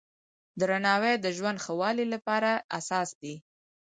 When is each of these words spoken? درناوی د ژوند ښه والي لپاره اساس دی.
درناوی 0.59 1.13
د 1.19 1.25
ژوند 1.37 1.57
ښه 1.63 1.73
والي 1.79 2.05
لپاره 2.13 2.51
اساس 2.79 3.09
دی. 3.21 3.35